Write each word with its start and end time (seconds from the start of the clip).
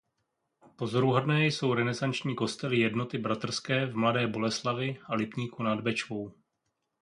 Pozoruhodné 0.75 1.45
jsou 1.45 1.73
renesanční 1.73 2.35
kostely 2.35 2.79
Jednoty 2.79 3.17
bratrské 3.17 3.85
v 3.85 3.95
Mladé 3.95 4.27
Boleslavi 4.27 4.99
a 5.05 5.15
Lipníku 5.15 5.63
nad 5.63 5.81
Bečvou. 5.81 6.31